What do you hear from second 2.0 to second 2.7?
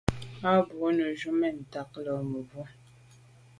là mebwô.